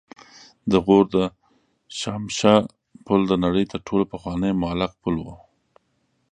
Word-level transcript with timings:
د 0.71 0.73
غور 0.85 1.05
د 1.15 1.17
شاهمشه 1.99 2.53
پل 3.05 3.19
د 3.27 3.33
نړۍ 3.43 3.65
تر 3.71 3.79
ټولو 3.87 4.03
پخوانی 4.13 4.51
معلق 4.61 4.91
پل 5.03 5.15
و 5.19 5.27